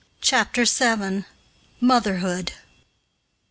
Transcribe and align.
CHAPTER 0.19 0.65
VII. 0.65 1.25
MOTHERHOOD. 1.79 2.53